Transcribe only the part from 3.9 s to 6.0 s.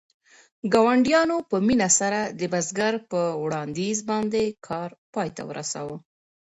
باندې کار پای ته ورساوه.